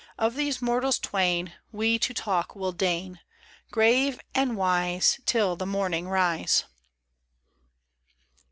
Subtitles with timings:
[0.17, 3.19] Of these mortals twain We to talk will deign,
[3.69, 6.63] Grave and wise, Till the morning rise.